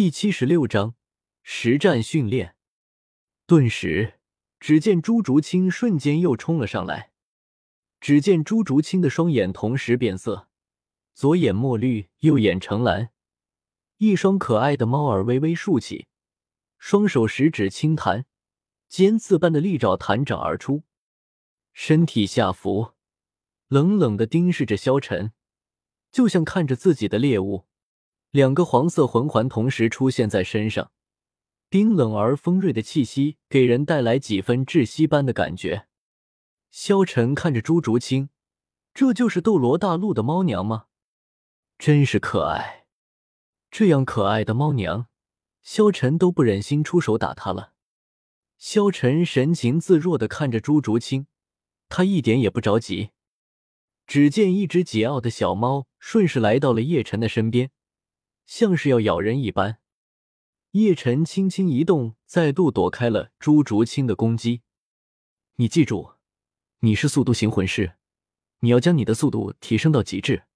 [0.00, 0.94] 第七十六章
[1.42, 2.56] 实战训练。
[3.44, 4.14] 顿时，
[4.58, 7.12] 只见朱竹清瞬间又冲了上来。
[8.00, 10.48] 只见朱竹清的双眼同时变色，
[11.12, 13.10] 左眼墨绿，右眼橙蓝，
[13.98, 16.06] 一双可爱的猫耳微微竖起，
[16.78, 18.24] 双手食指轻弹，
[18.88, 20.84] 尖刺般的利爪弹掌而出，
[21.74, 22.94] 身体下伏，
[23.68, 25.34] 冷冷的盯视着萧晨，
[26.10, 27.66] 就像看着自己的猎物。
[28.30, 30.92] 两个黄色魂环同时出现在身上，
[31.68, 35.88] 冰冷而锋锐的气息给人带来几分窒息般的感觉。
[36.70, 38.30] 萧晨看着朱竹清，
[38.94, 40.86] 这就是斗罗大陆的猫娘吗？
[41.76, 42.86] 真是可爱，
[43.68, 45.08] 这样可爱的猫娘，
[45.62, 47.72] 萧晨都不忍心出手打她了。
[48.56, 51.26] 萧晨神情自若的看着朱竹清，
[51.88, 53.10] 他一点也不着急。
[54.06, 57.72] 只见一只桀骜的小猫顺势来到了叶晨的身边。
[58.50, 59.78] 像是要咬人一般，
[60.72, 64.62] 叶晨轻轻一动，再度躲开了朱竹清的攻击。
[65.54, 66.14] 你记住，
[66.80, 67.92] 你是速度型魂师，
[68.58, 70.46] 你要将你的速度提升到极致，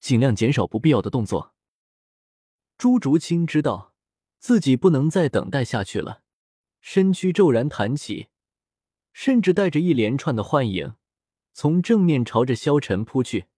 [0.00, 1.54] 尽量减少不必要的动作。
[2.78, 3.92] 朱竹清知道
[4.38, 6.22] 自己不能再等待下去了，
[6.80, 8.28] 身躯骤然弹起，
[9.12, 10.94] 甚至带着一连串的幻影，
[11.52, 13.48] 从正面朝着萧晨扑去。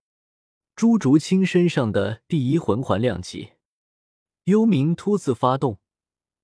[0.75, 3.53] 朱竹清身上的第一魂环亮起。
[4.49, 5.79] 幽冥突刺发动，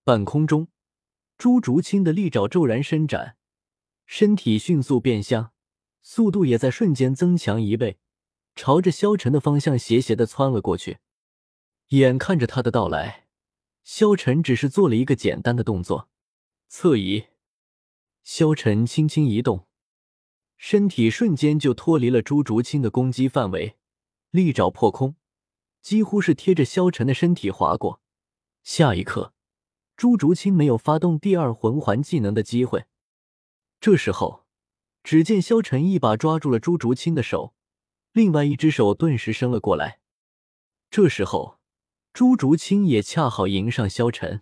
[0.04, 0.68] 半空中，
[1.38, 3.38] 朱竹清的利爪骤然伸展，
[4.04, 5.52] 身体迅速变向，
[6.02, 7.96] 速度也在瞬间增强一倍，
[8.54, 10.98] 朝着萧晨的方向斜斜的窜了过去。
[11.88, 13.26] 眼看着他的到来，
[13.84, 16.10] 萧晨只是做了一个简单的动作，
[16.68, 17.28] 侧移。
[18.22, 19.66] 萧晨轻轻一动，
[20.58, 23.78] 身体瞬间就脱离了朱竹清的攻击范围，
[24.30, 25.16] 利爪破空。
[25.84, 28.00] 几乎是贴着萧晨的身体划过，
[28.62, 29.34] 下一刻，
[29.98, 32.86] 朱竹清没有发动第二魂环技能的机会。
[33.82, 34.46] 这时候，
[35.02, 37.54] 只见萧晨一把抓住了朱竹清的手，
[38.12, 40.00] 另外一只手顿时伸了过来。
[40.90, 41.60] 这时候，
[42.14, 44.40] 朱竹清也恰好迎上萧晨，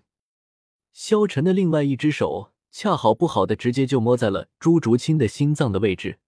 [0.93, 6.21] 萧晨的另外一只手恰好不好的直接就摸在了朱竹清的心脏的位置。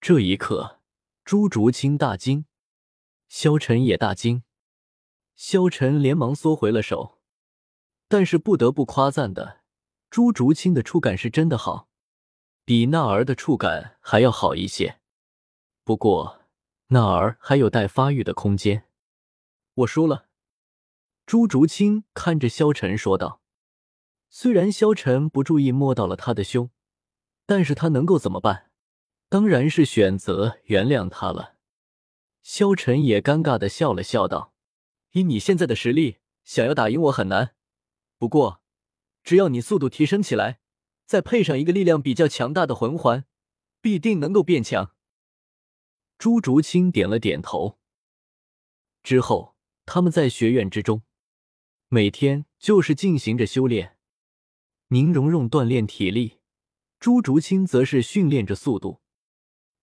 [0.00, 0.80] 这一刻，
[1.22, 2.46] 朱竹清大惊。
[3.34, 4.42] 萧晨也大惊，
[5.34, 7.18] 萧晨连忙缩回了手，
[8.06, 9.62] 但是不得不夸赞的，
[10.10, 11.88] 朱竹清的触感是真的好，
[12.66, 15.00] 比娜儿的触感还要好一些。
[15.82, 16.42] 不过
[16.88, 18.86] 娜儿还有待发育的空间。
[19.76, 20.26] 我输了，
[21.24, 23.40] 朱竹清看着萧晨说道。
[24.28, 26.68] 虽然萧晨不注意摸到了他的胸，
[27.46, 28.70] 但是他能够怎么办？
[29.30, 31.51] 当然是选择原谅他了。
[32.42, 34.52] 萧晨也尴尬的笑了笑，道
[35.12, 37.54] ：“以你现在的实力，想要打赢我很难。
[38.18, 38.60] 不过，
[39.22, 40.60] 只要你速度提升起来，
[41.06, 43.24] 再配上一个力量比较强大的魂环，
[43.80, 44.94] 必定能够变强。”
[46.18, 47.78] 朱竹清点了点头。
[49.02, 51.02] 之后，他们在学院之中，
[51.88, 53.96] 每天就是进行着修炼。
[54.88, 56.38] 宁荣荣锻炼体力，
[57.00, 59.00] 朱竹清则是训练着速度。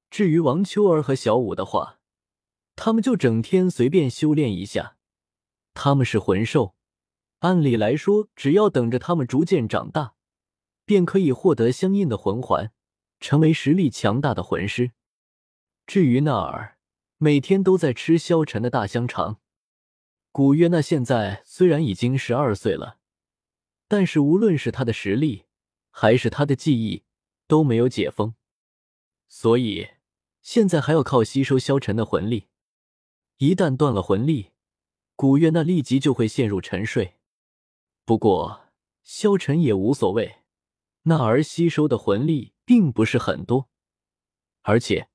[0.10, 1.99] 至于王秋儿和小舞的话，
[2.82, 4.96] 他们就整天随便修炼一下，
[5.74, 6.76] 他们是魂兽，
[7.40, 10.16] 按理来说，只要等着他们逐渐长大，
[10.86, 12.72] 便可以获得相应的魂环，
[13.20, 14.94] 成为实力强大的魂师。
[15.86, 16.78] 至于纳尔，
[17.18, 19.42] 每天都在吃萧晨的大香肠。
[20.32, 23.00] 古月娜现在虽然已经十二岁了，
[23.90, 25.44] 但是无论是他的实力，
[25.92, 27.04] 还是他的记忆，
[27.46, 28.36] 都没有解封，
[29.28, 29.90] 所以
[30.42, 32.46] 现在还要靠吸收萧晨的魂力。
[33.40, 34.52] 一旦断了魂力，
[35.16, 37.16] 古月娜立即就会陷入沉睡。
[38.04, 38.66] 不过
[39.02, 40.40] 萧晨也无所谓，
[41.04, 43.70] 那儿吸收的魂力并不是很多，
[44.64, 45.08] 而且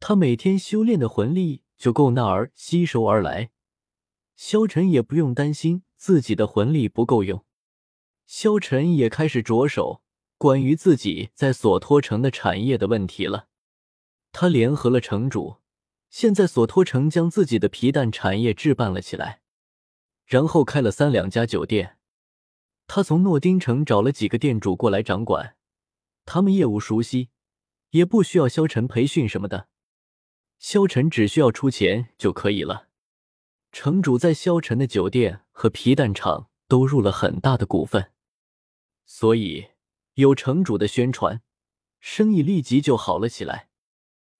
[0.00, 3.50] 他每天修炼的魂力就够那儿吸收而来，
[4.34, 7.44] 萧晨也不用担心自己的魂力不够用。
[8.26, 10.02] 萧晨也开始着手
[10.38, 13.48] 关于自己在索托城的产业的问题了，
[14.32, 15.58] 他联合了城主。
[16.08, 19.40] 现在索托城将自己的皮蛋产业置办了起来，
[20.24, 21.98] 然后开了三两家酒店。
[22.86, 25.56] 他从诺丁城找了几个店主过来掌管，
[26.24, 27.30] 他们业务熟悉，
[27.90, 29.68] 也不需要萧晨培训什么的，
[30.58, 32.88] 萧晨只需要出钱就可以了。
[33.72, 38.12] 城主在萧晨的酒店和皮蛋厂都入了很大的股份，
[39.04, 39.70] 所以
[40.14, 41.42] 有城主的宣传，
[41.98, 43.68] 生意立即就好了起来。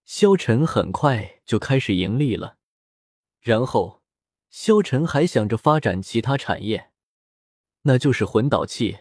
[0.06, 2.58] 萧晨很快就开始盈利了，
[3.40, 4.04] 然后
[4.48, 6.92] 萧晨还想着发展其他产业，
[7.82, 9.00] 那就是魂导器。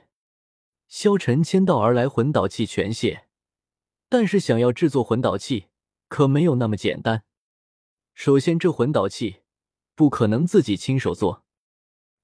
[0.87, 3.27] 萧晨签到而来，魂导器全卸。
[4.09, 5.67] 但是想要制作魂导器，
[6.07, 7.23] 可没有那么简单。
[8.15, 9.43] 首先，这魂导器
[9.93, 11.45] 不可能自己亲手做，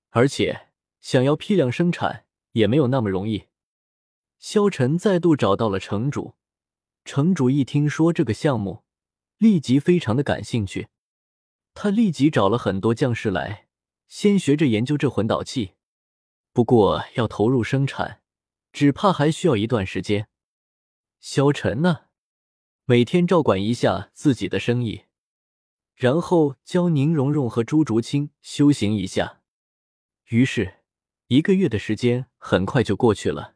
[0.09, 0.69] 而且
[0.99, 3.45] 想要批量生产也没有那么容易。
[4.39, 6.33] 萧晨再度找到了城主，
[7.03, 8.83] 城主一听说这个项目，
[9.37, 10.87] 立即非常的感兴趣。
[11.73, 13.67] 他立即找了很多将士来，
[14.07, 15.73] 先学着研究这魂导器。
[16.53, 18.21] 不过要投入生产，
[18.73, 20.27] 只怕还需要一段时间。
[21.19, 22.07] 萧晨呢，
[22.85, 25.03] 每天照管一下自己的生意，
[25.95, 29.41] 然后教宁荣荣和朱竹清修行一下。
[30.27, 30.81] 于是，
[31.27, 33.55] 一个月的时间很快就过去了，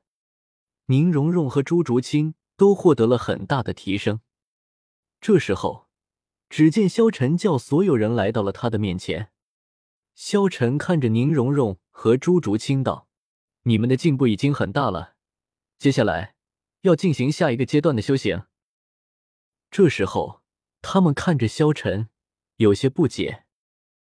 [0.86, 4.22] 宁荣荣和朱竹清都获得了很大的提升。
[5.22, 5.88] 这时候，
[6.50, 9.32] 只见萧晨叫所有人来到了他的面前。
[10.14, 13.08] 萧晨看着宁荣荣和朱竹清道
[13.64, 15.16] ：“你们的进步已经很大了，
[15.78, 16.34] 接下来。”
[16.86, 18.44] 要进行下一个阶段的修行。
[19.72, 20.44] 这时候，
[20.84, 22.10] 他们看着萧晨，
[22.58, 23.45] 有些不解。